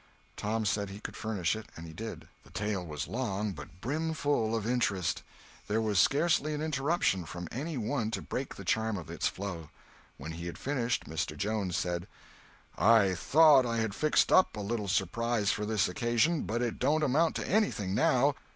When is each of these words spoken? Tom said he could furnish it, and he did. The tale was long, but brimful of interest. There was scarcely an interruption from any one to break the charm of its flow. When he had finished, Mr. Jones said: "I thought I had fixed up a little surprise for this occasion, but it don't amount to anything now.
Tom 0.35 0.65
said 0.65 0.89
he 0.89 0.99
could 0.99 1.15
furnish 1.15 1.55
it, 1.55 1.67
and 1.77 1.85
he 1.85 1.93
did. 1.93 2.27
The 2.43 2.49
tale 2.49 2.83
was 2.83 3.07
long, 3.07 3.51
but 3.51 3.81
brimful 3.81 4.55
of 4.55 4.65
interest. 4.65 5.21
There 5.67 5.79
was 5.79 5.99
scarcely 5.99 6.55
an 6.55 6.61
interruption 6.63 7.23
from 7.23 7.47
any 7.51 7.77
one 7.77 8.09
to 8.17 8.21
break 8.23 8.55
the 8.55 8.65
charm 8.65 8.97
of 8.97 9.11
its 9.11 9.27
flow. 9.27 9.69
When 10.17 10.31
he 10.31 10.47
had 10.47 10.57
finished, 10.57 11.05
Mr. 11.05 11.37
Jones 11.37 11.77
said: 11.77 12.07
"I 12.79 13.13
thought 13.13 13.63
I 13.63 13.77
had 13.77 13.93
fixed 13.93 14.31
up 14.31 14.57
a 14.57 14.61
little 14.61 14.87
surprise 14.87 15.51
for 15.51 15.67
this 15.67 15.87
occasion, 15.87 16.45
but 16.45 16.63
it 16.63 16.79
don't 16.79 17.03
amount 17.03 17.35
to 17.35 17.47
anything 17.47 17.93
now. 17.93 18.33